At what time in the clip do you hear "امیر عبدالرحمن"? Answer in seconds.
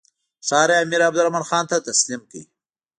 0.83-1.43